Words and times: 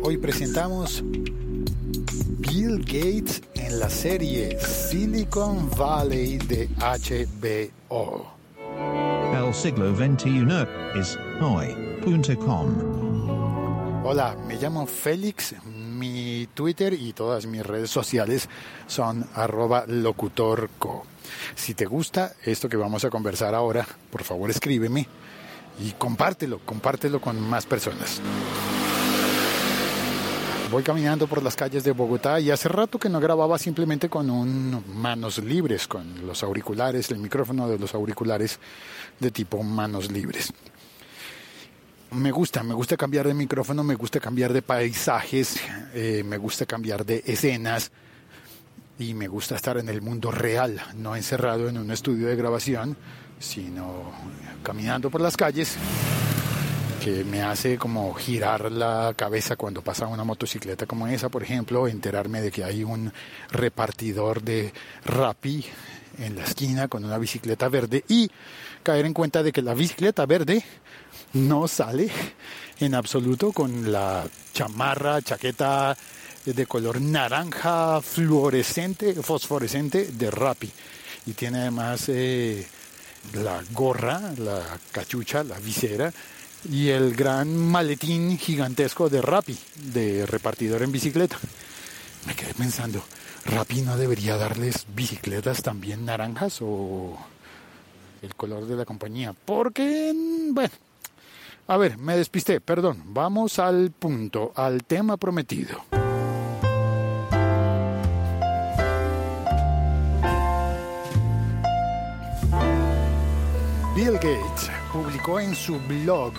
Hoy 0.00 0.16
presentamos 0.16 1.02
Bill 1.04 2.78
Gates 2.78 3.42
en 3.54 3.80
la 3.80 3.90
serie 3.90 4.58
Silicon 4.60 5.68
Valley 5.70 6.38
de 6.38 6.68
HBO. 6.78 8.32
El 9.34 9.54
siglo 9.54 9.94
XXI 9.94 10.46
es 10.98 11.18
hoy.com. 11.40 12.98
Hola, 14.04 14.36
me 14.46 14.56
llamo 14.56 14.86
Félix. 14.86 15.54
Mi 15.64 16.48
Twitter 16.54 16.92
y 16.92 17.12
todas 17.12 17.46
mis 17.46 17.66
redes 17.66 17.90
sociales 17.90 18.48
son 18.86 19.26
arroba 19.34 19.84
locutorco. 19.86 21.04
Si 21.54 21.74
te 21.74 21.86
gusta 21.86 22.34
esto 22.44 22.68
que 22.68 22.76
vamos 22.76 23.04
a 23.04 23.10
conversar 23.10 23.54
ahora, 23.54 23.86
por 24.10 24.22
favor 24.22 24.48
escríbeme 24.50 25.08
y 25.80 25.92
compártelo, 25.92 26.60
compártelo 26.64 27.20
con 27.20 27.40
más 27.40 27.66
personas. 27.66 28.20
Voy 30.70 30.82
caminando 30.82 31.26
por 31.26 31.42
las 31.42 31.56
calles 31.56 31.82
de 31.82 31.92
Bogotá 31.92 32.40
y 32.40 32.50
hace 32.50 32.68
rato 32.68 32.98
que 32.98 33.08
no 33.08 33.20
grababa 33.20 33.58
simplemente 33.58 34.10
con 34.10 34.28
un 34.28 34.84
manos 34.94 35.38
libres, 35.38 35.88
con 35.88 36.26
los 36.26 36.42
auriculares, 36.42 37.10
el 37.10 37.18
micrófono 37.18 37.68
de 37.68 37.78
los 37.78 37.94
auriculares 37.94 38.60
de 39.18 39.30
tipo 39.30 39.62
manos 39.62 40.12
libres. 40.12 40.52
Me 42.10 42.30
gusta, 42.30 42.62
me 42.62 42.74
gusta 42.74 42.98
cambiar 42.98 43.26
de 43.26 43.32
micrófono, 43.32 43.82
me 43.82 43.94
gusta 43.94 44.20
cambiar 44.20 44.52
de 44.52 44.60
paisajes, 44.60 45.56
eh, 45.94 46.22
me 46.26 46.36
gusta 46.36 46.66
cambiar 46.66 47.06
de 47.06 47.22
escenas 47.26 47.90
y 48.98 49.14
me 49.14 49.26
gusta 49.26 49.56
estar 49.56 49.78
en 49.78 49.88
el 49.88 50.02
mundo 50.02 50.30
real, 50.30 50.82
no 50.96 51.16
encerrado 51.16 51.70
en 51.70 51.78
un 51.78 51.90
estudio 51.90 52.26
de 52.26 52.36
grabación, 52.36 52.94
sino 53.38 54.12
caminando 54.62 55.08
por 55.08 55.22
las 55.22 55.34
calles 55.34 55.78
que 56.98 57.24
me 57.24 57.42
hace 57.42 57.78
como 57.78 58.12
girar 58.14 58.72
la 58.72 59.14
cabeza 59.16 59.56
cuando 59.56 59.82
pasa 59.82 60.06
una 60.06 60.24
motocicleta 60.24 60.86
como 60.86 61.06
esa, 61.06 61.28
por 61.28 61.42
ejemplo, 61.42 61.86
enterarme 61.86 62.40
de 62.40 62.50
que 62.50 62.64
hay 62.64 62.82
un 62.82 63.12
repartidor 63.50 64.42
de 64.42 64.72
Rappi 65.04 65.64
en 66.18 66.36
la 66.36 66.44
esquina 66.44 66.88
con 66.88 67.04
una 67.04 67.18
bicicleta 67.18 67.68
verde 67.68 68.04
y 68.08 68.30
caer 68.82 69.06
en 69.06 69.14
cuenta 69.14 69.42
de 69.42 69.52
que 69.52 69.62
la 69.62 69.74
bicicleta 69.74 70.26
verde 70.26 70.64
no 71.34 71.68
sale 71.68 72.10
en 72.80 72.94
absoluto 72.94 73.52
con 73.52 73.92
la 73.92 74.26
chamarra, 74.52 75.22
chaqueta 75.22 75.96
de 76.44 76.66
color 76.66 77.00
naranja 77.00 78.00
fluorescente, 78.00 79.14
fosforescente 79.14 80.06
de 80.12 80.30
Rappi. 80.30 80.70
Y 81.26 81.32
tiene 81.34 81.60
además 81.60 82.08
eh, 82.08 82.66
la 83.34 83.62
gorra, 83.72 84.32
la 84.38 84.78
cachucha, 84.90 85.44
la 85.44 85.58
visera 85.58 86.12
y 86.70 86.88
el 86.88 87.14
gran 87.14 87.56
maletín 87.56 88.38
gigantesco 88.38 89.08
de 89.08 89.22
Rappi, 89.22 89.58
de 89.76 90.26
repartidor 90.26 90.82
en 90.82 90.92
bicicleta. 90.92 91.38
Me 92.26 92.34
quedé 92.34 92.54
pensando, 92.54 93.02
¿Rappi 93.44 93.82
no 93.82 93.96
debería 93.96 94.36
darles 94.36 94.86
bicicletas 94.94 95.62
también 95.62 96.04
naranjas 96.04 96.58
o 96.60 97.16
el 98.22 98.34
color 98.34 98.66
de 98.66 98.76
la 98.76 98.84
compañía? 98.84 99.34
Porque, 99.44 100.12
bueno, 100.50 100.74
a 101.66 101.76
ver, 101.76 101.98
me 101.98 102.16
despisté, 102.16 102.60
perdón. 102.60 103.02
Vamos 103.06 103.58
al 103.58 103.90
punto, 103.90 104.52
al 104.56 104.84
tema 104.84 105.16
prometido. 105.16 105.97
Bill 113.98 114.12
Gates 114.12 114.70
publicó 114.92 115.40
en 115.40 115.56
su 115.56 115.76
blog 115.80 116.32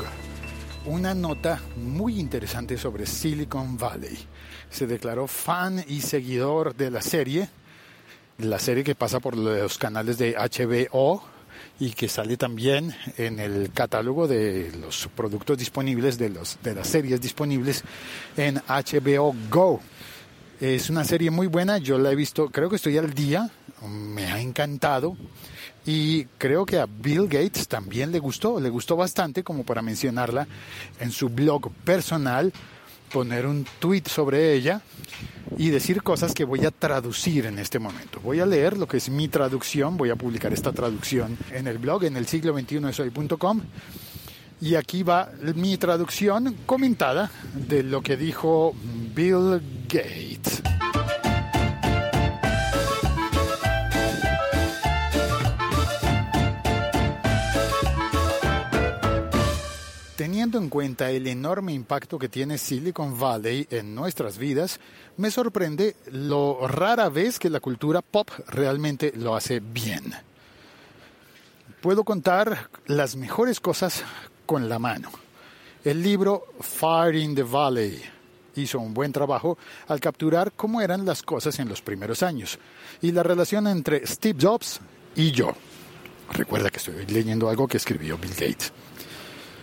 una 0.86 1.14
nota 1.14 1.60
muy 1.76 2.18
interesante 2.18 2.78
sobre 2.78 3.06
Silicon 3.06 3.78
Valley. 3.78 4.18
Se 4.70 4.88
declaró 4.88 5.28
fan 5.28 5.84
y 5.86 6.00
seguidor 6.00 6.74
de 6.74 6.90
la 6.90 7.02
serie, 7.02 7.50
la 8.38 8.60
serie 8.60 8.86
que 8.86 8.96
pasa 8.96 9.20
por 9.20 9.36
los 9.36 9.78
canales 9.78 10.18
de 10.18 10.38
HBO 10.38 11.22
y 11.82 11.92
que 11.92 12.08
sale 12.08 12.38
también 12.38 12.96
en 13.18 13.42
el 13.42 13.74
catálogo 13.74 14.26
de 14.26 14.72
los 14.80 15.10
productos 15.14 15.58
disponibles, 15.58 16.18
de, 16.18 16.30
los, 16.30 16.60
de 16.64 16.76
las 16.76 16.88
series 16.88 17.20
disponibles 17.20 17.84
en 18.38 18.56
HBO 18.70 19.36
Go. 19.50 19.82
Es 20.62 20.90
una 20.90 21.04
serie 21.04 21.30
muy 21.30 21.48
buena, 21.48 21.78
yo 21.78 21.98
la 21.98 22.10
he 22.10 22.16
visto, 22.16 22.50
creo 22.52 22.70
que 22.70 22.78
estoy 22.78 22.98
al 22.98 23.14
día, 23.14 23.50
me 23.86 24.32
ha 24.32 24.40
encantado 24.40 25.18
y 25.92 26.28
creo 26.38 26.68
que 26.68 26.78
a 26.78 26.86
Bill 26.86 27.28
Gates 27.28 27.68
también 27.68 28.12
le 28.12 28.20
gustó, 28.20 28.60
le 28.60 28.70
gustó 28.70 28.96
bastante 28.96 29.44
como 29.44 29.64
para 29.64 29.82
mencionarla 29.82 30.48
en 31.00 31.12
su 31.12 31.30
blog 31.30 31.72
personal, 31.84 32.54
poner 33.12 33.48
un 33.48 33.66
tweet 33.80 34.04
sobre 34.06 34.54
ella 34.54 34.84
y 35.58 35.70
decir 35.70 36.04
cosas 36.04 36.36
que 36.36 36.44
voy 36.44 36.64
a 36.64 36.70
traducir 36.70 37.48
en 37.48 37.58
este 37.58 37.80
momento. 37.80 38.20
Voy 38.20 38.40
a 38.40 38.46
leer 38.46 38.78
lo 38.78 38.88
que 38.88 38.98
es 38.98 39.10
mi 39.10 39.30
traducción, 39.30 39.98
voy 39.98 40.12
a 40.12 40.16
publicar 40.16 40.54
esta 40.54 40.72
traducción 40.74 41.36
en 41.52 41.66
el 41.66 41.80
blog 41.80 42.04
en 42.04 42.18
el 42.18 42.28
siglo 42.28 42.54
21 42.54 42.94
soy.com 42.94 43.60
y 44.62 44.76
aquí 44.76 45.02
va 45.02 45.32
mi 45.56 45.76
traducción 45.78 46.56
comentada 46.68 47.32
de 47.56 47.82
lo 47.82 48.04
que 48.04 48.16
dijo 48.16 48.76
Bill 49.16 49.60
Gates. 49.88 50.59
En 60.70 60.72
cuenta 60.72 61.10
el 61.10 61.26
enorme 61.26 61.74
impacto 61.74 62.20
que 62.20 62.30
tiene 62.30 62.60
Silicon 62.60 63.20
Valley 63.20 63.66
en 63.72 63.96
nuestras 63.96 64.38
vidas, 64.38 64.80
me 65.18 65.32
sorprende 65.32 65.96
lo 66.12 66.68
rara 66.68 67.10
vez 67.10 67.40
que 67.40 67.50
la 67.50 67.60
cultura 67.60 68.04
pop 68.04 68.30
realmente 68.50 69.12
lo 69.16 69.36
hace 69.36 69.62
bien. 69.62 70.14
Puedo 71.82 72.04
contar 72.04 72.70
las 72.86 73.16
mejores 73.16 73.60
cosas 73.60 74.04
con 74.46 74.70
la 74.70 74.78
mano. 74.78 75.10
El 75.84 76.04
libro 76.04 76.46
Fire 76.62 77.16
in 77.16 77.34
the 77.34 77.42
Valley 77.42 78.00
hizo 78.56 78.78
un 78.78 78.94
buen 78.94 79.12
trabajo 79.12 79.58
al 79.88 80.00
capturar 80.00 80.52
cómo 80.56 80.82
eran 80.82 81.04
las 81.04 81.24
cosas 81.24 81.58
en 81.58 81.68
los 81.68 81.82
primeros 81.82 82.22
años 82.22 82.60
y 83.02 83.12
la 83.12 83.24
relación 83.24 83.66
entre 83.66 84.06
Steve 84.06 84.38
Jobs 84.40 84.82
y 85.16 85.32
yo. 85.32 85.52
Recuerda 86.32 86.70
que 86.70 86.78
estoy 86.78 87.08
leyendo 87.08 87.50
algo 87.50 87.68
que 87.68 87.78
escribió 87.78 88.20
Bill 88.20 88.36
Gates 88.36 88.72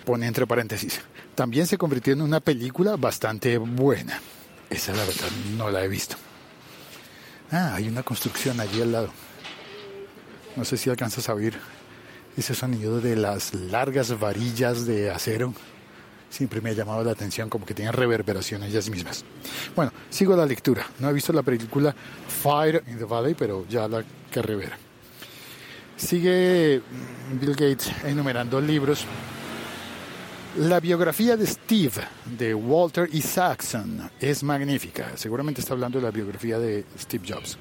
pone 0.06 0.26
entre 0.26 0.46
paréntesis. 0.46 1.00
También 1.34 1.66
se 1.66 1.76
convirtió 1.76 2.12
en 2.12 2.22
una 2.22 2.38
película 2.40 2.96
bastante 2.96 3.58
buena. 3.58 4.22
Esa 4.70 4.92
la 4.92 5.04
verdad 5.04 5.28
no 5.58 5.68
la 5.68 5.84
he 5.84 5.88
visto. 5.88 6.16
Ah, 7.50 7.74
hay 7.74 7.88
una 7.88 8.04
construcción 8.04 8.58
allí 8.60 8.80
al 8.80 8.92
lado. 8.92 9.10
No 10.54 10.64
sé 10.64 10.76
si 10.76 10.88
alcanzas 10.88 11.28
a 11.28 11.34
oír 11.34 11.58
ese 12.36 12.54
sonido 12.54 13.00
de 13.00 13.16
las 13.16 13.52
largas 13.52 14.18
varillas 14.18 14.86
de 14.86 15.10
acero. 15.10 15.52
Siempre 16.30 16.60
me 16.60 16.70
ha 16.70 16.72
llamado 16.72 17.02
la 17.02 17.10
atención 17.12 17.48
como 17.48 17.66
que 17.66 17.74
tienen 17.74 17.92
reverberación 17.92 18.62
ellas 18.62 18.88
mismas. 18.88 19.24
Bueno, 19.74 19.92
sigo 20.08 20.36
la 20.36 20.46
lectura. 20.46 20.86
No 21.00 21.10
he 21.10 21.12
visto 21.12 21.32
la 21.32 21.42
película 21.42 21.94
Fire 22.42 22.82
in 22.86 22.98
the 22.98 23.04
Valley, 23.04 23.34
pero 23.34 23.66
ya 23.68 23.88
la 23.88 24.04
que 24.30 24.40
revera. 24.40 24.78
Sigue 25.96 26.80
Bill 27.40 27.56
Gates 27.56 27.90
enumerando 28.04 28.60
libros 28.60 29.04
la 30.58 30.80
biografía 30.80 31.36
de 31.36 31.46
Steve, 31.46 32.02
de 32.38 32.54
Walter 32.54 33.08
Isaacson, 33.12 34.10
es 34.18 34.42
magnífica. 34.42 35.12
Seguramente 35.14 35.60
está 35.60 35.74
hablando 35.74 35.98
de 35.98 36.04
la 36.04 36.10
biografía 36.10 36.58
de 36.58 36.84
Steve 36.98 37.24
Jobs. 37.28 37.58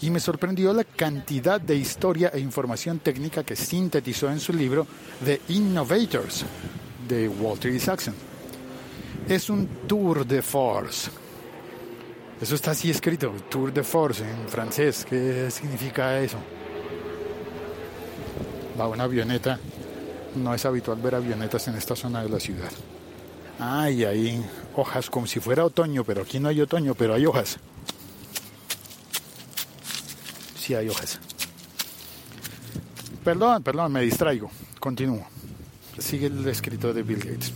Y 0.00 0.08
me 0.08 0.18
sorprendió 0.18 0.72
la 0.72 0.84
cantidad 0.84 1.60
de 1.60 1.76
historia 1.76 2.30
e 2.32 2.40
información 2.40 3.00
técnica 3.00 3.44
que 3.44 3.54
sintetizó 3.54 4.30
en 4.30 4.40
su 4.40 4.54
libro 4.54 4.86
The 5.24 5.42
Innovators, 5.48 6.46
de 7.06 7.28
Walter 7.28 7.72
Isaacson. 7.72 8.14
Es 9.28 9.50
un 9.50 9.66
tour 9.86 10.26
de 10.26 10.40
force. 10.40 11.10
Eso 12.40 12.54
está 12.54 12.70
así 12.70 12.90
escrito, 12.90 13.34
tour 13.50 13.72
de 13.72 13.84
force 13.84 14.24
en 14.24 14.48
francés. 14.48 15.04
¿Qué 15.08 15.50
significa 15.50 16.18
eso? 16.18 16.38
Va 18.78 18.88
una 18.88 19.04
avioneta 19.04 19.58
no 20.34 20.54
es 20.54 20.64
habitual 20.64 21.00
ver 21.00 21.14
avionetas 21.14 21.68
en 21.68 21.74
esta 21.74 21.96
zona 21.96 22.22
de 22.22 22.28
la 22.28 22.40
ciudad. 22.40 22.70
Ay, 23.58 24.04
hay 24.04 24.44
hojas 24.74 25.10
como 25.10 25.26
si 25.26 25.40
fuera 25.40 25.64
otoño, 25.64 26.04
pero 26.04 26.22
aquí 26.22 26.40
no 26.40 26.48
hay 26.48 26.60
otoño, 26.60 26.94
pero 26.94 27.14
hay 27.14 27.26
hojas. 27.26 27.58
Sí 30.56 30.74
hay 30.74 30.88
hojas. 30.88 31.20
Perdón, 33.24 33.62
perdón, 33.62 33.92
me 33.92 34.00
distraigo. 34.00 34.50
Continúo. 34.78 35.26
Sigue 35.98 36.26
el 36.26 36.48
escrito 36.48 36.94
de 36.94 37.02
Bill 37.02 37.18
Gates. 37.18 37.52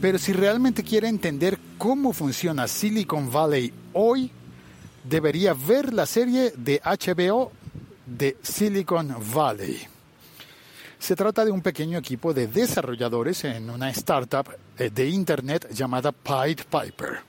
Pero 0.00 0.18
si 0.18 0.32
realmente 0.32 0.82
quiere 0.82 1.08
entender 1.08 1.58
cómo 1.76 2.12
funciona 2.12 2.68
Silicon 2.68 3.30
Valley 3.30 3.72
hoy, 3.92 4.30
debería 5.04 5.54
ver 5.54 5.92
la 5.92 6.06
serie 6.06 6.52
de 6.56 6.80
HBO 6.82 7.52
de 8.06 8.36
Silicon 8.42 9.16
Valley. 9.34 9.95
Se 10.98 11.14
trata 11.14 11.44
de 11.44 11.50
un 11.50 11.60
pequeño 11.60 11.98
equipo 11.98 12.32
de 12.32 12.46
desarrolladores 12.46 13.44
en 13.44 13.70
una 13.70 13.90
startup 13.90 14.48
eh, 14.78 14.90
de 14.90 15.08
Internet 15.08 15.68
llamada 15.72 16.12
Pied 16.12 16.60
Piper. 16.70 17.20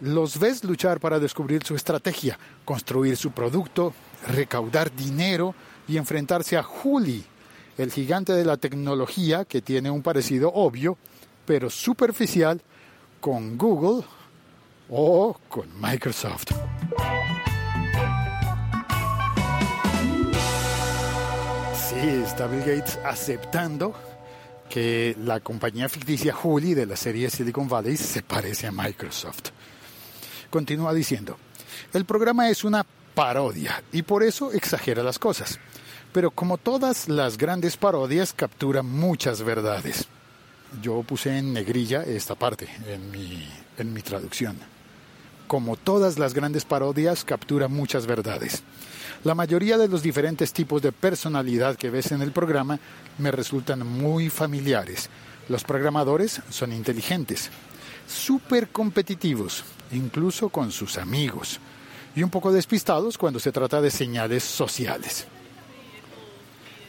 Los 0.00 0.38
ves 0.38 0.64
luchar 0.64 0.98
para 0.98 1.18
descubrir 1.18 1.62
su 1.62 1.74
estrategia, 1.74 2.38
construir 2.64 3.16
su 3.16 3.32
producto, 3.32 3.92
recaudar 4.28 4.94
dinero 4.94 5.54
y 5.86 5.98
enfrentarse 5.98 6.56
a 6.56 6.62
Juli, 6.62 7.24
el 7.76 7.92
gigante 7.92 8.32
de 8.32 8.44
la 8.44 8.56
tecnología 8.56 9.44
que 9.44 9.60
tiene 9.60 9.90
un 9.90 10.02
parecido 10.02 10.50
obvio, 10.54 10.96
pero 11.44 11.68
superficial, 11.68 12.62
con 13.20 13.58
Google 13.58 14.04
o 14.88 15.36
con 15.48 15.68
Microsoft. 15.80 16.52
Sí, 22.00 22.08
está 22.08 22.46
Bill 22.46 22.60
Gates 22.60 22.98
aceptando 23.04 23.94
que 24.70 25.14
la 25.22 25.40
compañía 25.40 25.86
ficticia 25.86 26.32
Juli 26.32 26.72
de 26.72 26.86
la 26.86 26.96
serie 26.96 27.28
Silicon 27.28 27.68
Valley 27.68 27.98
se 27.98 28.22
parece 28.22 28.66
a 28.66 28.72
Microsoft. 28.72 29.50
Continúa 30.48 30.94
diciendo, 30.94 31.36
el 31.92 32.06
programa 32.06 32.48
es 32.48 32.64
una 32.64 32.86
parodia 33.14 33.82
y 33.92 34.00
por 34.00 34.22
eso 34.22 34.50
exagera 34.50 35.02
las 35.02 35.18
cosas. 35.18 35.58
Pero 36.10 36.30
como 36.30 36.56
todas 36.56 37.06
las 37.06 37.36
grandes 37.36 37.76
parodias, 37.76 38.32
captura 38.32 38.82
muchas 38.82 39.42
verdades. 39.42 40.06
Yo 40.80 41.02
puse 41.02 41.36
en 41.36 41.52
negrilla 41.52 42.02
esta 42.02 42.34
parte 42.34 42.66
en 42.88 43.10
mi, 43.10 43.46
en 43.76 43.92
mi 43.92 44.00
traducción. 44.00 44.56
Como 45.50 45.74
todas 45.76 46.16
las 46.16 46.32
grandes 46.32 46.64
parodias, 46.64 47.24
captura 47.24 47.66
muchas 47.66 48.06
verdades. 48.06 48.62
La 49.24 49.34
mayoría 49.34 49.78
de 49.78 49.88
los 49.88 50.00
diferentes 50.00 50.52
tipos 50.52 50.80
de 50.80 50.92
personalidad 50.92 51.74
que 51.74 51.90
ves 51.90 52.12
en 52.12 52.22
el 52.22 52.30
programa 52.30 52.78
me 53.18 53.32
resultan 53.32 53.84
muy 53.84 54.30
familiares. 54.30 55.10
Los 55.48 55.64
programadores 55.64 56.40
son 56.50 56.72
inteligentes, 56.72 57.50
súper 58.06 58.68
competitivos, 58.68 59.64
incluso 59.90 60.50
con 60.50 60.70
sus 60.70 60.98
amigos, 60.98 61.58
y 62.14 62.22
un 62.22 62.30
poco 62.30 62.52
despistados 62.52 63.18
cuando 63.18 63.40
se 63.40 63.50
trata 63.50 63.80
de 63.80 63.90
señales 63.90 64.44
sociales. 64.44 65.26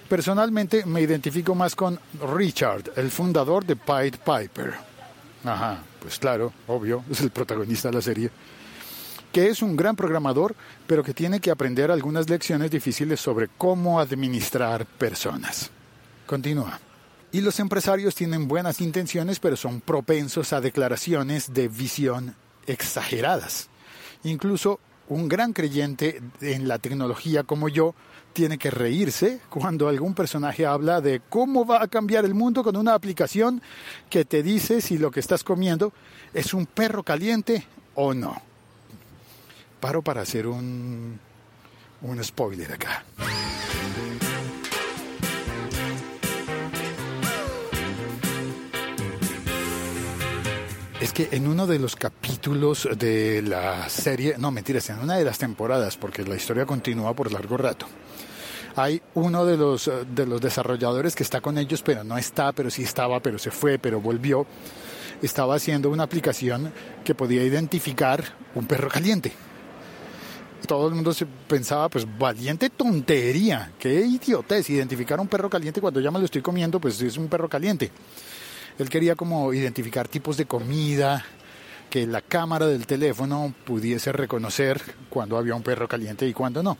Personalmente 0.07 0.85
me 0.85 1.01
identifico 1.01 1.55
más 1.55 1.75
con 1.75 1.99
Richard, 2.35 2.91
el 2.95 3.09
fundador 3.09 3.65
de 3.65 3.75
Pied 3.75 4.17
Piper. 4.23 4.90
Ajá, 5.43 5.79
pues 5.99 6.19
claro, 6.19 6.53
obvio, 6.67 7.03
es 7.09 7.21
el 7.21 7.31
protagonista 7.31 7.89
de 7.89 7.95
la 7.95 8.01
serie. 8.01 8.29
Que 9.31 9.47
es 9.47 9.61
un 9.61 9.77
gran 9.77 9.95
programador, 9.95 10.55
pero 10.87 11.03
que 11.03 11.13
tiene 11.13 11.39
que 11.39 11.51
aprender 11.51 11.89
algunas 11.89 12.29
lecciones 12.29 12.69
difíciles 12.69 13.19
sobre 13.19 13.47
cómo 13.57 13.99
administrar 13.99 14.85
personas. 14.85 15.71
Continúa. 16.25 16.79
Y 17.31 17.39
los 17.41 17.59
empresarios 17.59 18.13
tienen 18.13 18.47
buenas 18.47 18.81
intenciones, 18.81 19.39
pero 19.39 19.55
son 19.55 19.79
propensos 19.79 20.51
a 20.51 20.59
declaraciones 20.59 21.53
de 21.53 21.69
visión 21.69 22.35
exageradas. 22.67 23.69
Incluso 24.23 24.79
un 25.11 25.27
gran 25.27 25.51
creyente 25.51 26.21
en 26.39 26.69
la 26.69 26.79
tecnología 26.79 27.43
como 27.43 27.67
yo 27.67 27.93
tiene 28.31 28.57
que 28.57 28.71
reírse 28.71 29.41
cuando 29.49 29.89
algún 29.89 30.13
personaje 30.13 30.65
habla 30.65 31.01
de 31.01 31.21
cómo 31.27 31.65
va 31.65 31.83
a 31.83 31.89
cambiar 31.89 32.23
el 32.23 32.33
mundo 32.33 32.63
con 32.63 32.77
una 32.77 32.93
aplicación 32.93 33.61
que 34.09 34.23
te 34.23 34.41
dice 34.41 34.79
si 34.79 34.97
lo 34.97 35.11
que 35.11 35.19
estás 35.19 35.43
comiendo 35.43 35.91
es 36.33 36.53
un 36.53 36.65
perro 36.65 37.03
caliente 37.03 37.67
o 37.93 38.13
no. 38.13 38.41
Paro 39.81 40.01
para 40.01 40.21
hacer 40.21 40.47
un, 40.47 41.19
un 42.03 42.23
spoiler 42.23 42.71
acá. 42.71 43.03
Es 51.01 51.13
que 51.13 51.29
en 51.31 51.47
uno 51.47 51.65
de 51.65 51.79
los 51.79 51.95
capítulos 51.95 52.87
de 52.95 53.41
la 53.41 53.89
serie, 53.89 54.35
no 54.37 54.51
mentiras, 54.51 54.87
en 54.91 54.99
una 54.99 55.17
de 55.17 55.25
las 55.25 55.39
temporadas, 55.39 55.97
porque 55.97 56.23
la 56.23 56.35
historia 56.35 56.67
continúa 56.67 57.15
por 57.15 57.31
largo 57.31 57.57
rato, 57.57 57.87
hay 58.75 59.01
uno 59.15 59.43
de 59.43 59.57
los, 59.57 59.89
de 60.13 60.27
los 60.27 60.39
desarrolladores 60.39 61.15
que 61.15 61.23
está 61.23 61.41
con 61.41 61.57
ellos, 61.57 61.81
pero 61.81 62.03
no 62.03 62.19
está, 62.19 62.51
pero 62.51 62.69
sí 62.69 62.83
estaba, 62.83 63.19
pero 63.19 63.39
se 63.39 63.49
fue, 63.49 63.79
pero 63.79 63.99
volvió. 63.99 64.45
Estaba 65.23 65.55
haciendo 65.55 65.89
una 65.89 66.03
aplicación 66.03 66.71
que 67.03 67.15
podía 67.15 67.43
identificar 67.43 68.23
un 68.53 68.67
perro 68.67 68.87
caliente. 68.87 69.33
Todo 70.67 70.87
el 70.87 70.93
mundo 70.93 71.15
se 71.15 71.25
pensaba, 71.25 71.89
pues 71.89 72.05
valiente 72.19 72.69
tontería, 72.69 73.71
qué 73.79 74.01
idiotez, 74.01 74.69
identificar 74.69 75.19
un 75.19 75.27
perro 75.27 75.49
caliente 75.49 75.81
cuando 75.81 75.99
ya 75.99 76.11
me 76.11 76.19
lo 76.19 76.25
estoy 76.25 76.43
comiendo, 76.43 76.79
pues 76.79 77.01
es 77.01 77.17
un 77.17 77.27
perro 77.27 77.49
caliente. 77.49 77.91
Él 78.81 78.89
quería 78.89 79.15
como 79.15 79.53
identificar 79.53 80.07
tipos 80.07 80.37
de 80.37 80.45
comida, 80.45 81.23
que 81.91 82.07
la 82.07 82.21
cámara 82.21 82.67
del 82.67 82.87
teléfono 82.87 83.53
pudiese 83.65 84.13
reconocer 84.13 84.81
cuando 85.09 85.37
había 85.37 85.55
un 85.55 85.61
perro 85.61 85.87
caliente 85.87 86.25
y 86.25 86.33
cuando 86.33 86.63
no. 86.63 86.77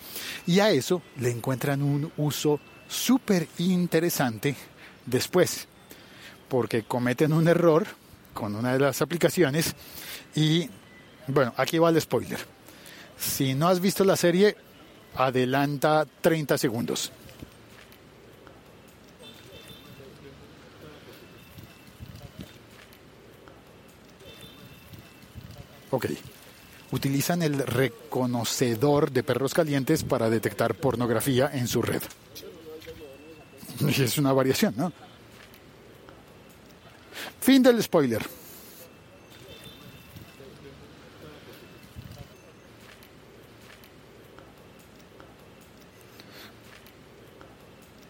Y 0.47 0.61
a 0.61 0.71
eso 0.71 1.01
le 1.17 1.29
encuentran 1.29 1.81
un 1.83 2.11
uso 2.17 2.59
súper 2.87 3.47
interesante 3.57 4.55
después, 5.05 5.67
porque 6.47 6.83
cometen 6.83 7.33
un 7.33 7.47
error 7.47 7.85
con 8.33 8.55
una 8.55 8.73
de 8.73 8.79
las 8.79 9.01
aplicaciones 9.01 9.75
y, 10.33 10.69
bueno, 11.27 11.53
aquí 11.57 11.77
va 11.77 11.89
el 11.89 11.99
spoiler. 11.99 12.39
Si 13.19 13.53
no 13.53 13.67
has 13.67 13.81
visto 13.81 14.05
la 14.05 14.15
serie, 14.15 14.55
adelanta 15.15 16.07
30 16.21 16.57
segundos. 16.57 17.11
Ok. 25.91 26.07
Utilizan 26.91 27.41
el 27.41 27.59
reconocedor 27.59 29.11
de 29.11 29.23
perros 29.23 29.53
calientes 29.53 30.03
para 30.03 30.29
detectar 30.29 30.75
pornografía 30.75 31.49
en 31.53 31.67
su 31.67 31.81
red. 31.81 32.01
Es 33.87 34.17
una 34.17 34.33
variación, 34.33 34.73
¿no? 34.77 34.91
Fin 37.39 37.63
del 37.63 37.81
spoiler. 37.81 38.21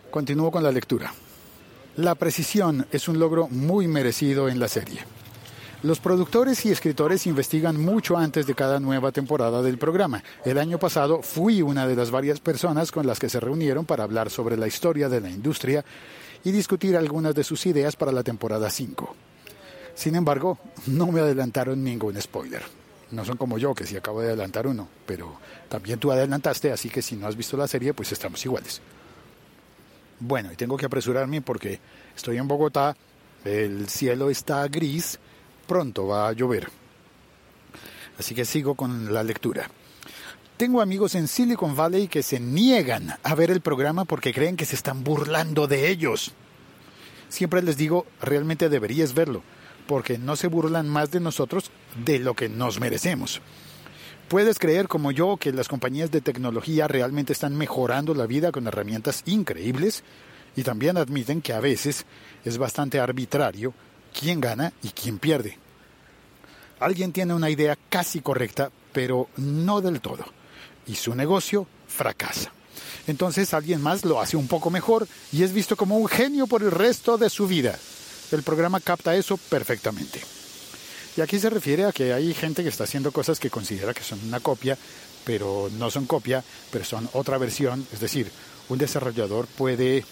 Continúo 0.10 0.52
con 0.52 0.62
la 0.62 0.72
lectura. 0.74 1.14
La 1.96 2.16
precisión 2.16 2.86
es 2.92 3.08
un 3.08 3.18
logro 3.18 3.48
muy 3.48 3.88
merecido 3.88 4.50
en 4.50 4.60
la 4.60 4.68
serie. 4.68 5.06
Los 5.84 6.00
productores 6.00 6.64
y 6.68 6.72
escritores 6.72 7.26
investigan 7.26 7.84
mucho 7.84 8.16
antes 8.16 8.46
de 8.46 8.54
cada 8.54 8.80
nueva 8.80 9.12
temporada 9.12 9.64
del 9.64 9.80
programa. 9.80 10.24
El 10.46 10.60
año 10.60 10.78
pasado 10.78 11.24
fui 11.24 11.64
una 11.64 11.88
de 11.88 11.96
las 11.96 12.12
varias 12.12 12.40
personas 12.40 12.92
con 12.92 13.08
las 13.08 13.18
que 13.18 13.30
se 13.30 13.40
reunieron 13.40 13.86
para 13.86 14.04
hablar 14.04 14.30
sobre 14.30 14.58
la 14.58 14.68
historia 14.68 15.10
de 15.10 15.22
la 15.22 15.32
industria 15.32 15.84
y 16.44 16.52
discutir 16.52 16.96
algunas 16.96 17.34
de 17.34 17.44
sus 17.44 17.66
ideas 17.66 17.96
para 17.96 18.12
la 18.12 18.22
temporada 18.22 18.70
5. 18.70 19.16
Sin 19.96 20.14
embargo, 20.16 20.60
no 20.86 21.08
me 21.08 21.22
adelantaron 21.22 21.84
ningún 21.84 22.22
spoiler. 22.22 22.62
No 23.10 23.26
son 23.26 23.38
como 23.38 23.58
yo, 23.58 23.74
que 23.74 23.88
sí 23.88 23.98
acabo 23.98 24.22
de 24.22 24.28
adelantar 24.28 24.68
uno, 24.68 24.88
pero 25.08 25.40
también 25.68 25.98
tú 25.98 26.12
adelantaste, 26.12 26.72
así 26.72 26.90
que 26.90 27.02
si 27.02 27.16
no 27.16 27.26
has 27.26 27.36
visto 27.36 27.58
la 27.58 27.68
serie, 27.68 27.96
pues 27.96 28.12
estamos 28.12 28.46
iguales. 28.46 28.82
Bueno, 30.20 30.52
y 30.52 30.56
tengo 30.56 30.78
que 30.78 30.86
apresurarme 30.86 31.42
porque 31.42 31.80
estoy 32.16 32.38
en 32.38 32.48
Bogotá, 32.48 32.96
el 33.44 33.90
cielo 33.90 34.30
está 34.30 34.68
gris, 34.68 35.20
pronto 35.72 36.06
va 36.06 36.28
a 36.28 36.34
llover. 36.34 36.68
Así 38.20 38.36
que 38.36 38.44
sigo 38.44 38.76
con 38.76 39.14
la 39.14 39.24
lectura. 39.24 39.70
Tengo 40.58 40.82
amigos 40.82 41.16
en 41.16 41.30
Silicon 41.30 41.78
Valley 41.78 42.10
que 42.10 42.24
se 42.24 42.42
niegan 42.42 43.16
a 43.24 43.36
ver 43.36 43.52
el 43.52 43.62
programa 43.62 44.04
porque 44.04 44.34
creen 44.34 44.58
que 44.58 44.66
se 44.66 44.76
están 44.76 45.06
burlando 45.06 45.68
de 45.68 45.90
ellos. 45.90 46.34
Siempre 47.30 47.62
les 47.62 47.78
digo, 47.78 48.06
realmente 48.20 48.68
deberías 48.68 49.14
verlo, 49.14 49.44
porque 49.88 50.18
no 50.18 50.36
se 50.36 50.48
burlan 50.48 50.90
más 50.90 51.10
de 51.10 51.22
nosotros 51.22 51.72
de 52.04 52.20
lo 52.20 52.34
que 52.34 52.50
nos 52.50 52.82
merecemos. 52.82 53.40
Puedes 54.28 54.60
creer 54.60 54.90
como 54.90 55.14
yo 55.14 55.38
que 55.38 55.54
las 55.54 55.70
compañías 55.70 56.12
de 56.12 56.20
tecnología 56.20 56.90
realmente 56.90 57.32
están 57.32 57.56
mejorando 57.56 58.14
la 58.14 58.26
vida 58.26 58.52
con 58.52 58.68
herramientas 58.68 59.24
increíbles 59.26 60.04
y 60.58 60.64
también 60.64 60.98
admiten 60.98 61.42
que 61.42 61.54
a 61.54 61.62
veces 61.62 62.06
es 62.44 62.58
bastante 62.58 63.00
arbitrario 63.00 63.74
quién 64.14 64.42
gana 64.42 64.74
y 64.84 64.90
quién 64.90 65.18
pierde. 65.18 65.61
Alguien 66.82 67.14
tiene 67.14 67.36
una 67.36 67.52
idea 67.52 67.78
casi 67.90 68.22
correcta, 68.22 68.72
pero 68.92 69.30
no 69.38 69.82
del 69.82 70.02
todo, 70.02 70.26
y 70.88 70.96
su 70.96 71.14
negocio 71.14 71.68
fracasa. 71.88 72.52
Entonces 73.06 73.54
alguien 73.54 73.82
más 73.82 74.04
lo 74.04 74.20
hace 74.20 74.36
un 74.36 74.48
poco 74.48 74.72
mejor 74.72 75.08
y 75.32 75.44
es 75.44 75.54
visto 75.54 75.78
como 75.78 75.98
un 75.98 76.08
genio 76.08 76.48
por 76.48 76.64
el 76.64 76.72
resto 76.72 77.20
de 77.20 77.30
su 77.30 77.46
vida. 77.46 77.78
El 78.32 78.42
programa 78.42 78.80
capta 78.80 79.16
eso 79.16 79.38
perfectamente. 79.38 80.22
Y 81.16 81.22
aquí 81.22 81.40
se 81.40 81.52
refiere 81.52 81.86
a 81.86 81.92
que 81.92 82.14
hay 82.14 82.34
gente 82.34 82.64
que 82.64 82.70
está 82.70 82.86
haciendo 82.86 83.12
cosas 83.12 83.40
que 83.40 83.52
considera 83.52 83.94
que 83.94 84.04
son 84.04 84.20
una 84.26 84.40
copia, 84.40 84.76
pero 85.24 85.70
no 85.78 85.92
son 85.92 86.08
copia, 86.08 86.44
pero 86.72 86.84
son 86.84 87.08
otra 87.14 87.38
versión. 87.38 87.86
Es 87.94 88.00
decir, 88.00 88.32
un 88.70 88.80
desarrollador 88.80 89.46
puede 89.46 90.04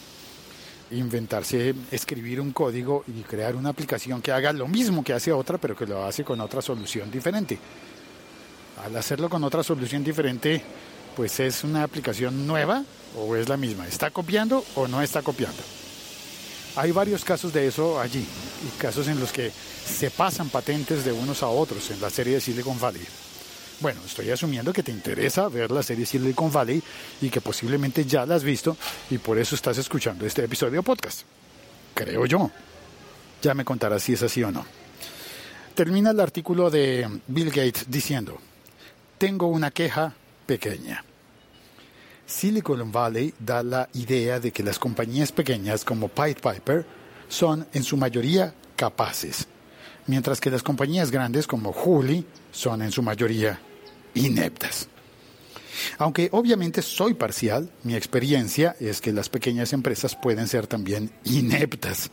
inventarse, 0.91 1.75
escribir 1.91 2.41
un 2.41 2.51
código 2.51 3.03
y 3.07 3.21
crear 3.21 3.55
una 3.55 3.69
aplicación 3.69 4.21
que 4.21 4.31
haga 4.31 4.53
lo 4.53 4.67
mismo 4.67 5.03
que 5.03 5.13
hace 5.13 5.31
otra, 5.31 5.57
pero 5.57 5.75
que 5.75 5.85
lo 5.85 6.05
hace 6.05 6.23
con 6.23 6.41
otra 6.41 6.61
solución 6.61 7.11
diferente. 7.11 7.57
Al 8.83 8.95
hacerlo 8.95 9.29
con 9.29 9.43
otra 9.43 9.63
solución 9.63 10.03
diferente, 10.03 10.61
pues 11.15 11.39
es 11.39 11.63
una 11.63 11.83
aplicación 11.83 12.47
nueva 12.47 12.83
o 13.17 13.35
es 13.35 13.49
la 13.49 13.57
misma. 13.57 13.87
¿Está 13.87 14.09
copiando 14.09 14.63
o 14.75 14.87
no 14.87 15.01
está 15.01 15.21
copiando? 15.21 15.61
Hay 16.75 16.91
varios 16.91 17.25
casos 17.25 17.51
de 17.51 17.67
eso 17.67 17.99
allí, 17.99 18.25
y 18.65 18.79
casos 18.79 19.07
en 19.07 19.19
los 19.19 19.31
que 19.31 19.51
se 19.51 20.11
pasan 20.11 20.49
patentes 20.49 21.03
de 21.03 21.11
unos 21.11 21.43
a 21.43 21.47
otros 21.47 21.89
en 21.91 21.99
la 21.99 22.09
serie 22.09 22.35
de 22.35 22.41
Silicon 22.41 22.79
Valley. 22.79 23.01
Bueno, 23.81 24.01
estoy 24.05 24.29
asumiendo 24.29 24.73
que 24.73 24.83
te 24.83 24.91
interesa 24.91 25.47
ver 25.47 25.71
la 25.71 25.81
serie 25.81 26.05
Silicon 26.05 26.51
Valley 26.51 26.83
y 27.21 27.29
que 27.29 27.39
posiblemente 27.39 28.03
ya 28.03 28.25
la 28.25 28.35
has 28.35 28.43
visto 28.43 28.75
y 29.09 29.19
por 29.19 29.39
eso 29.39 29.55
estás 29.55 29.77
escuchando 29.77 30.25
este 30.25 30.43
episodio 30.43 30.83
podcast. 30.83 31.21
Creo 31.93 32.25
yo. 32.25 32.51
Ya 33.41 33.53
me 33.53 33.63
contarás 33.63 34.03
si 34.03 34.13
es 34.13 34.23
así 34.23 34.43
o 34.43 34.51
no. 34.51 34.65
Termina 35.75 36.11
el 36.11 36.19
artículo 36.19 36.69
de 36.69 37.07
Bill 37.27 37.51
Gates 37.51 37.85
diciendo, 37.87 38.37
tengo 39.17 39.47
una 39.47 39.71
queja 39.71 40.13
pequeña. 40.45 41.05
Silicon 42.27 42.91
Valley 42.91 43.33
da 43.39 43.63
la 43.63 43.87
idea 43.93 44.41
de 44.41 44.51
que 44.51 44.61
las 44.61 44.77
compañías 44.77 45.31
pequeñas 45.31 45.85
como 45.85 46.09
Pied 46.09 46.35
Piper 46.35 46.85
son 47.29 47.65
en 47.71 47.83
su 47.83 47.95
mayoría 47.95 48.53
capaces, 48.75 49.47
mientras 50.05 50.41
que 50.41 50.51
las 50.51 50.63
compañías 50.63 51.11
grandes 51.11 51.47
como 51.47 51.69
Huli 51.71 52.25
son 52.51 52.81
en 52.81 52.91
su 52.91 53.01
mayoría 53.01 53.61
ineptas. 54.13 54.87
Aunque 55.97 56.29
obviamente 56.31 56.81
soy 56.81 57.13
parcial, 57.13 57.71
mi 57.83 57.95
experiencia 57.95 58.75
es 58.79 59.01
que 59.01 59.13
las 59.13 59.29
pequeñas 59.29 59.73
empresas 59.73 60.15
pueden 60.15 60.47
ser 60.47 60.67
también 60.67 61.11
ineptas 61.23 62.11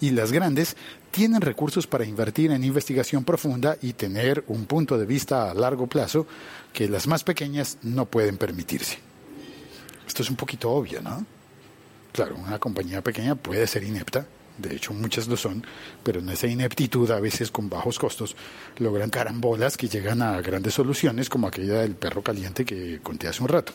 y 0.00 0.10
las 0.10 0.32
grandes 0.32 0.76
tienen 1.10 1.40
recursos 1.40 1.86
para 1.86 2.04
invertir 2.04 2.50
en 2.50 2.64
investigación 2.64 3.24
profunda 3.24 3.76
y 3.80 3.94
tener 3.94 4.44
un 4.48 4.66
punto 4.66 4.98
de 4.98 5.06
vista 5.06 5.50
a 5.50 5.54
largo 5.54 5.86
plazo 5.86 6.26
que 6.72 6.88
las 6.88 7.06
más 7.06 7.24
pequeñas 7.24 7.78
no 7.82 8.06
pueden 8.06 8.36
permitirse. 8.36 8.98
Esto 10.06 10.22
es 10.22 10.30
un 10.30 10.36
poquito 10.36 10.70
obvio, 10.70 11.00
¿no? 11.02 11.24
Claro, 12.12 12.36
una 12.36 12.58
compañía 12.58 13.02
pequeña 13.02 13.34
puede 13.34 13.66
ser 13.66 13.84
inepta, 13.84 14.26
de 14.58 14.74
hecho 14.74 14.92
muchas 14.92 15.28
lo 15.28 15.36
son, 15.36 15.64
pero 16.02 16.20
en 16.20 16.28
esa 16.28 16.46
ineptitud 16.46 17.10
a 17.10 17.20
veces 17.20 17.50
con 17.50 17.68
bajos 17.68 17.98
costos 17.98 18.36
logran 18.78 19.10
carambolas 19.10 19.76
que 19.76 19.88
llegan 19.88 20.22
a 20.22 20.40
grandes 20.40 20.74
soluciones 20.74 21.28
como 21.28 21.46
aquella 21.46 21.80
del 21.80 21.94
perro 21.94 22.22
caliente 22.22 22.64
que 22.64 23.00
conté 23.02 23.28
hace 23.28 23.42
un 23.42 23.48
rato. 23.48 23.72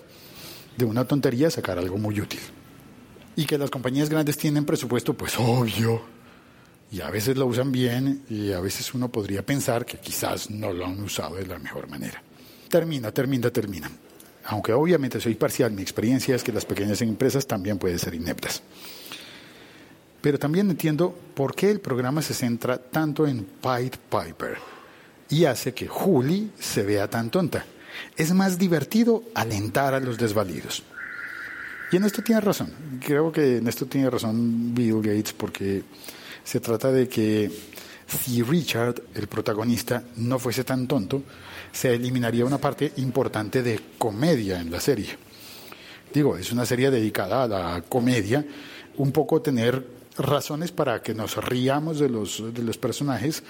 De 0.77 0.85
una 0.85 1.05
tontería 1.05 1.51
sacar 1.51 1.77
algo 1.77 1.97
muy 1.97 2.19
útil. 2.19 2.39
Y 3.35 3.45
que 3.45 3.57
las 3.57 3.69
compañías 3.69 4.09
grandes 4.09 4.37
tienen 4.37 4.65
presupuesto, 4.65 5.13
pues 5.13 5.37
obvio. 5.37 6.01
Y 6.91 7.01
a 7.01 7.09
veces 7.09 7.37
lo 7.37 7.45
usan 7.45 7.71
bien 7.71 8.23
y 8.29 8.51
a 8.51 8.59
veces 8.59 8.93
uno 8.93 9.09
podría 9.09 9.45
pensar 9.45 9.85
que 9.85 9.97
quizás 9.97 10.49
no 10.49 10.73
lo 10.73 10.85
han 10.85 11.01
usado 11.01 11.35
de 11.35 11.45
la 11.45 11.57
mejor 11.57 11.87
manera. 11.87 12.21
Termina, 12.69 13.11
termina, 13.11 13.49
termina. 13.49 13.89
Aunque 14.45 14.73
obviamente 14.73 15.19
soy 15.19 15.35
parcial, 15.35 15.71
mi 15.71 15.81
experiencia 15.81 16.35
es 16.35 16.43
que 16.43 16.51
las 16.51 16.65
pequeñas 16.65 17.01
empresas 17.01 17.45
también 17.45 17.77
pueden 17.77 17.99
ser 17.99 18.13
ineptas. 18.15 18.63
Pero 20.21 20.37
también 20.37 20.69
entiendo 20.69 21.17
por 21.33 21.55
qué 21.55 21.71
el 21.71 21.79
programa 21.79 22.21
se 22.21 22.33
centra 22.33 22.77
tanto 22.77 23.25
en 23.27 23.43
Pied 23.43 23.93
Piper 24.09 24.57
y 25.29 25.45
hace 25.45 25.73
que 25.73 25.87
Julie 25.87 26.49
se 26.59 26.83
vea 26.83 27.09
tan 27.09 27.31
tonta. 27.31 27.65
Es 28.15 28.33
más 28.33 28.57
divertido 28.59 29.23
alentar 29.33 29.93
a 29.93 29.99
los 29.99 30.17
desvalidos. 30.17 30.83
Y 31.91 31.97
en 31.97 32.03
esto 32.03 32.21
tiene 32.21 32.41
razón. 32.41 32.71
Creo 33.05 33.31
que 33.31 33.57
en 33.57 33.67
esto 33.67 33.85
tiene 33.85 34.09
razón 34.09 34.73
Bill 34.73 35.01
Gates 35.01 35.33
porque 35.33 35.83
se 36.43 36.59
trata 36.59 36.91
de 36.91 37.09
que 37.09 37.51
si 38.07 38.43
Richard, 38.43 39.01
el 39.15 39.27
protagonista, 39.27 40.03
no 40.17 40.37
fuese 40.37 40.63
tan 40.63 40.87
tonto, 40.87 41.23
se 41.71 41.93
eliminaría 41.93 42.45
una 42.45 42.57
parte 42.57 42.93
importante 42.97 43.63
de 43.63 43.79
comedia 43.97 44.59
en 44.59 44.71
la 44.71 44.79
serie. 44.79 45.17
Digo, 46.13 46.37
es 46.37 46.51
una 46.51 46.65
serie 46.65 46.91
dedicada 46.91 47.43
a 47.43 47.47
la 47.47 47.81
comedia, 47.87 48.45
un 48.97 49.11
poco 49.11 49.41
tener 49.41 50.00
razones 50.17 50.71
para 50.71 51.01
que 51.01 51.13
nos 51.13 51.37
riamos 51.37 51.99
de 51.99 52.09
los, 52.09 52.53
de 52.53 52.63
los 52.63 52.77
personajes, 52.77 53.43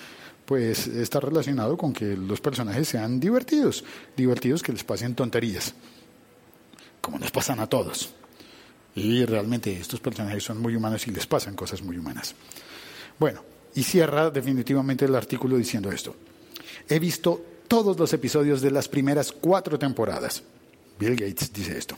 pues 0.46 0.88
está 0.88 1.20
relacionado 1.20 1.78
con 1.78 1.94
que 1.94 2.16
los 2.16 2.42
personajes 2.42 2.88
sean 2.88 3.20
divertidos, 3.20 3.84
divertidos 4.16 4.62
que 4.62 4.74
les 4.74 4.84
pasen 4.84 5.16
tonterías, 5.16 5.74
como 7.00 7.20
nos 7.20 7.32
pasan 7.32 7.60
a 7.60 7.68
todos. 7.68 8.14
Y 8.96 9.24
realmente 9.26 9.72
estos 9.74 10.00
personajes 10.00 10.44
son 10.44 10.62
muy 10.62 10.76
humanos 10.76 11.08
y 11.08 11.12
les 11.12 11.26
pasan 11.26 11.56
cosas 11.56 11.82
muy 11.82 11.98
humanas. 11.98 12.36
Bueno, 13.18 13.44
y 13.74 13.84
cierra 13.84 14.30
definitivamente 14.30 15.06
el 15.06 15.16
artículo 15.16 15.56
diciendo 15.56 15.92
esto. 15.92 16.16
He 16.90 17.00
visto 17.00 17.42
todos 17.68 17.98
los 17.98 18.12
episodios 18.12 18.62
de 18.62 18.72
las 18.72 18.90
primeras 18.90 19.32
cuatro 19.32 19.80
temporadas. 19.80 20.44
Bill 21.00 21.16
Gates 21.16 21.54
dice 21.54 21.78
esto. 21.78 21.98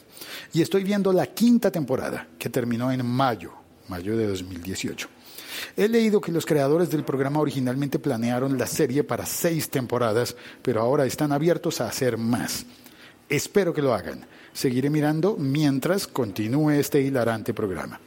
Y 0.53 0.61
estoy 0.61 0.83
viendo 0.83 1.11
la 1.11 1.25
quinta 1.25 1.71
temporada, 1.71 2.27
que 2.37 2.49
terminó 2.49 2.91
en 2.91 3.03
mayo 3.03 3.62
mayo 3.87 4.17
de 4.17 4.27
2018. 4.27 5.07
He 5.77 5.87
leído 5.87 6.21
que 6.21 6.31
los 6.31 6.45
creadores 6.45 6.89
del 6.89 7.03
programa 7.03 7.39
originalmente 7.39 7.99
planearon 7.99 8.57
la 8.57 8.67
serie 8.67 9.03
para 9.03 9.25
seis 9.25 9.69
temporadas, 9.69 10.35
pero 10.61 10.81
ahora 10.81 11.05
están 11.05 11.31
abiertos 11.31 11.81
a 11.81 11.87
hacer 11.87 12.17
más. 12.17 12.65
Espero 13.29 13.73
que 13.73 13.81
lo 13.81 13.93
hagan. 13.93 14.25
Seguiré 14.51 14.89
mirando 14.89 15.35
mientras 15.37 16.07
continúe 16.07 16.71
este 16.71 17.01
hilarante 17.01 17.53
programa. 17.53 17.99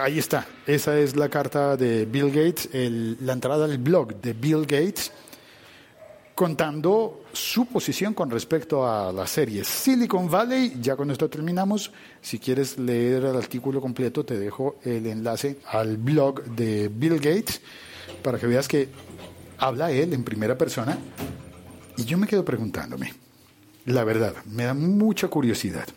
Ahí 0.00 0.18
está. 0.18 0.46
Esa 0.66 0.98
es 0.98 1.16
la 1.16 1.28
carta 1.28 1.76
de 1.76 2.04
Bill 2.04 2.30
Gates, 2.30 2.68
la 2.72 3.32
entrada 3.32 3.64
al 3.64 3.78
blog 3.78 4.20
de 4.20 4.32
Bill 4.32 4.62
Gates 4.62 5.12
contando 6.38 7.24
su 7.32 7.66
posición 7.66 8.14
con 8.14 8.30
respecto 8.30 8.88
a 8.88 9.12
la 9.12 9.26
serie 9.26 9.64
Silicon 9.64 10.30
Valley. 10.30 10.76
Ya 10.80 10.94
con 10.94 11.10
esto 11.10 11.28
terminamos. 11.28 11.90
Si 12.20 12.38
quieres 12.38 12.78
leer 12.78 13.24
el 13.24 13.34
artículo 13.34 13.80
completo, 13.80 14.24
te 14.24 14.38
dejo 14.38 14.76
el 14.84 15.08
enlace 15.08 15.58
al 15.66 15.96
blog 15.96 16.44
de 16.44 16.90
Bill 16.94 17.16
Gates 17.16 17.60
para 18.22 18.38
que 18.38 18.46
veas 18.46 18.68
que 18.68 18.88
habla 19.58 19.90
él 19.90 20.14
en 20.14 20.22
primera 20.22 20.56
persona. 20.56 20.96
Y 21.96 22.04
yo 22.04 22.16
me 22.18 22.28
quedo 22.28 22.44
preguntándome, 22.44 23.12
la 23.86 24.04
verdad, 24.04 24.36
me 24.44 24.62
da 24.62 24.74
mucha 24.74 25.26
curiosidad. 25.26 25.88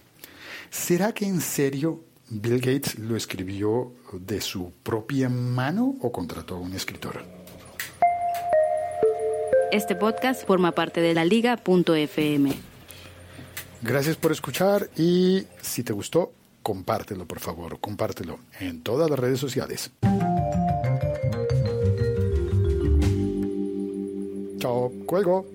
¿Será 0.71 1.13
que 1.13 1.25
en 1.25 1.39
serio 1.39 2.03
Bill 2.29 2.60
Gates 2.60 2.98
lo 2.98 3.15
escribió 3.15 3.93
de 4.13 4.41
su 4.41 4.71
propia 4.81 5.29
mano 5.29 5.98
o 6.01 6.12
contrató 6.12 6.55
a 6.55 6.60
un 6.62 6.74
escritor? 6.74 7.40
Este 9.72 9.96
podcast 9.96 10.46
forma 10.46 10.74
parte 10.74 11.00
de 11.00 11.13
la 11.13 11.24
liga.fm. 11.24 12.51
Gracias 13.82 14.18
por 14.18 14.34
escuchar 14.34 14.90
y 14.98 15.48
si 15.62 15.84
te 15.84 15.94
gustó, 15.94 16.34
compártelo, 16.62 17.25
por 17.25 17.40
favor, 17.40 17.80
compártelo 17.80 18.40
en 18.60 18.82
todas 18.84 19.10
las 19.10 19.18
redes 19.18 19.40
sociales. 19.40 19.92
Chao, 24.60 24.92
cuelgo. 25.06 25.46